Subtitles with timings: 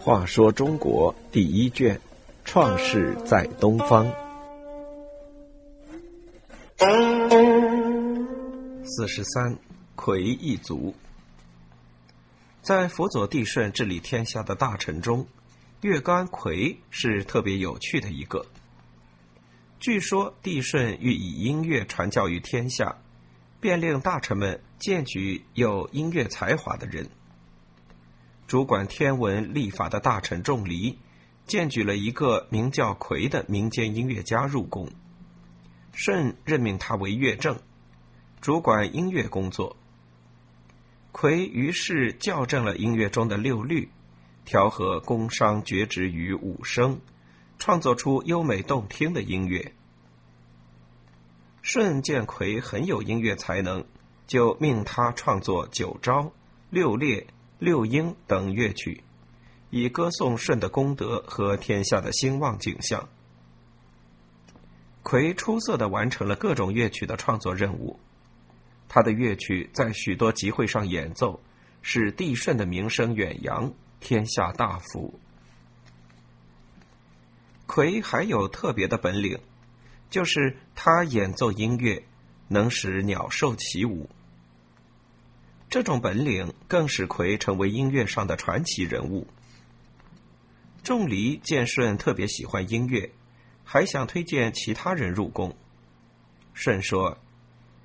[0.00, 1.96] 话说中国第一卷，
[2.44, 4.06] 《创世在东方》
[8.84, 9.58] 四十三，
[9.94, 10.94] 魁一族。
[12.62, 15.26] 在辅佐帝舜治理天下的大臣中，
[15.82, 18.46] 月干魁是特别有趣的一个。
[19.78, 22.96] 据说帝舜欲以音乐传教于天下，
[23.60, 27.08] 便令大臣们荐举有音乐才华的人。
[28.46, 30.98] 主管天文历法的大臣仲离，
[31.44, 34.88] 荐举了一个名叫魁的民间音乐家入宫。
[35.92, 37.58] 舜任命他为乐正，
[38.40, 39.76] 主管音乐工作。
[41.10, 43.90] 魁于是校正了音乐中的六律，
[44.44, 47.00] 调和宫商角徵于五声，
[47.58, 49.74] 创作出优美动听的音乐。
[51.70, 53.84] 舜见魁很有音乐才能，
[54.26, 56.32] 就命他创作九招、
[56.70, 57.26] 六列。
[57.58, 59.02] 六音等乐曲，
[59.68, 63.08] 以歌颂舜的功德和天下的兴旺景象。
[65.02, 67.98] 魁出色的完成了各种乐曲的创作任务，
[68.88, 71.40] 他的乐曲在许多集会上演奏，
[71.82, 75.18] 使帝舜的名声远扬，天下大福。
[77.66, 79.40] 魁还有特别的本领，
[80.10, 82.04] 就是他演奏音乐
[82.48, 84.08] 能使鸟兽起舞。
[85.70, 89.26] 这种本领更使魁成为音乐上的传奇人物。
[90.82, 93.10] 仲离见舜特别喜欢音乐，
[93.64, 95.54] 还想推荐其他人入宫。
[96.54, 97.18] 舜说：“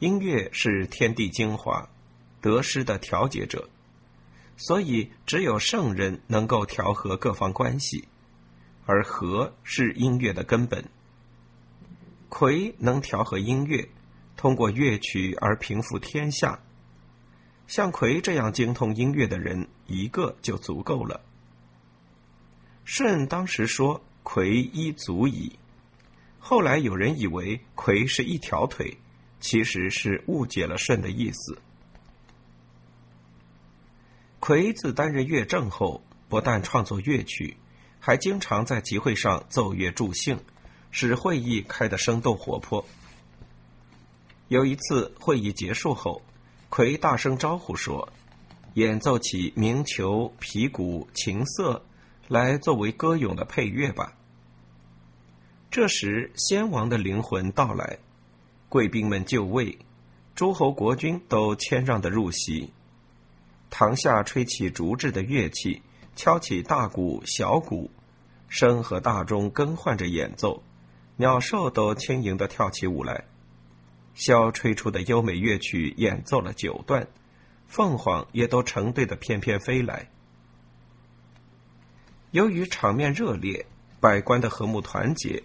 [0.00, 1.88] 音乐是天地精华，
[2.40, 3.68] 得失的调节者，
[4.56, 8.08] 所以只有圣人能够调和各方关系，
[8.86, 10.82] 而和是音乐的根本。
[12.28, 13.88] 魁能调和音乐，
[14.36, 16.60] 通过乐曲而平复天下。”
[17.66, 21.20] 像魁这样精通音乐的人，一个就足够了。
[22.84, 25.58] 舜当时说：“魁一足矣。”
[26.38, 28.96] 后来有人以为魁是一条腿，
[29.40, 31.58] 其实是误解了舜的意思。
[34.38, 37.56] 魁自担任乐正后，不但创作乐曲，
[37.98, 40.38] 还经常在集会上奏乐助兴，
[40.98, 42.82] 使会议开得生动活泼。
[44.48, 46.22] 有一次会议结束后。
[46.70, 48.08] 魁大声招呼说
[48.74, 51.84] ：“演奏起鸣球、皮鼓、琴瑟
[52.28, 54.14] 来作为歌咏的配乐吧。”
[55.70, 57.98] 这时，先王的灵魂到来，
[58.70, 59.78] 贵宾们就位，
[60.34, 62.72] 诸侯国君都谦让的入席。
[63.68, 65.82] 堂下吹起竹制的乐器，
[66.16, 67.90] 敲起大鼓、小鼓，
[68.50, 70.62] 笙和大钟更换着演奏，
[71.16, 73.24] 鸟兽都轻盈的跳起舞来。
[74.14, 77.06] 箫吹出的优美乐曲演奏了九段，
[77.66, 80.08] 凤凰也都成对的翩翩飞来。
[82.30, 83.66] 由于场面热烈，
[84.00, 85.42] 百官的和睦团结，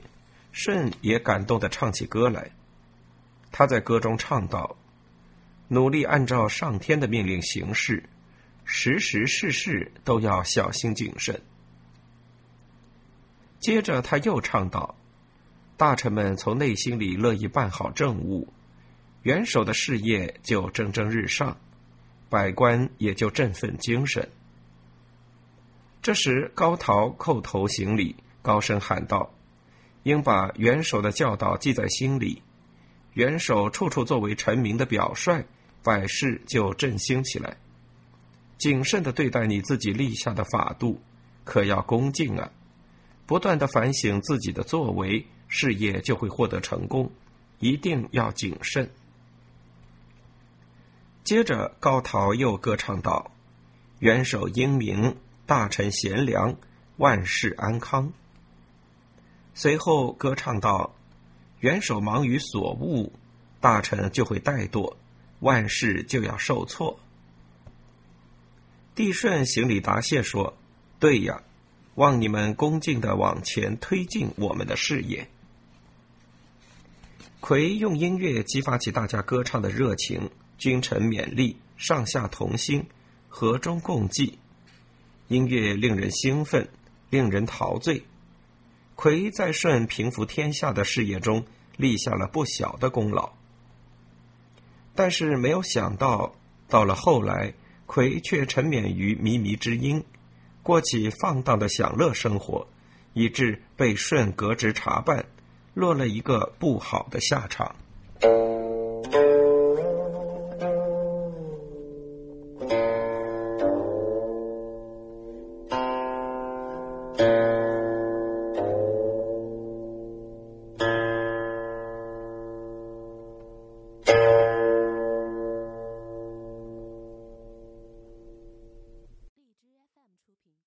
[0.54, 2.52] 舜也感动的唱起歌来。
[3.52, 4.78] 他在歌中唱道
[5.68, 8.04] ：“努力按照上天的命令行事，
[8.64, 11.42] 时时事事都要小心谨慎。”
[13.60, 14.96] 接着他又唱道
[15.82, 18.48] ：“大臣们从内心里乐意办好政务。”
[19.24, 21.58] 元首的事业就蒸蒸日上，
[22.30, 24.30] 百官也就振奋精神。
[26.00, 29.34] 这时，高陶叩头行礼，高声喊道
[30.04, 32.44] ：“应把元首的教导记在心里。
[33.14, 35.44] 元首处处作为臣民的表率，
[35.82, 37.58] 百事就振兴起来。
[38.60, 41.02] 谨慎的对待你自己立下的法度，
[41.44, 42.52] 可要恭敬啊！
[43.26, 47.12] 不断的反省自己的作为，事业就会获得成功。
[47.60, 48.90] 一定要谨慎。”
[51.24, 53.32] 接着，高陶又歌唱道
[54.00, 56.56] ：“元首英明，大臣贤良，
[56.98, 58.12] 万事安康。”
[59.54, 60.96] 随后歌唱道
[61.62, 63.14] ：“元首忙于所务，
[63.60, 64.96] 大臣就会怠惰，
[65.42, 67.00] 万事就要受挫。”
[68.96, 70.58] 帝舜行礼答谢说
[71.00, 71.44] ：“对呀，
[71.96, 75.30] 望你们恭敬的往前推进我们的事业。”
[77.42, 80.30] 魁用音乐激发起大家歌唱的热情。
[80.60, 82.86] 君臣勉励，上下同心，
[83.28, 84.38] 和衷共济。
[85.28, 86.70] 音乐令人兴奋，
[87.10, 88.04] 令人陶醉。
[88.94, 91.44] 魁在舜平服天下的事业中
[91.78, 93.34] 立下了不小的功劳。
[94.94, 96.36] 但是没有想到，
[96.70, 97.56] 到了后来，
[97.88, 100.04] 魁却沉湎于靡靡之音，
[100.62, 102.68] 过起放荡的享乐生活，
[103.14, 105.26] 以致被舜革职查办，
[105.74, 107.76] 落了一个不好的下场。